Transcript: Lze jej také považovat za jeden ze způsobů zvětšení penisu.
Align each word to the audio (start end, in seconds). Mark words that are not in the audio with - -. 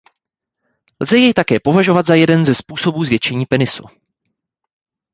Lze 0.99 1.17
jej 1.19 1.33
také 1.33 1.59
považovat 1.59 2.05
za 2.05 2.15
jeden 2.15 2.45
ze 2.45 2.55
způsobů 2.55 3.03
zvětšení 3.05 3.45
penisu. 3.45 3.83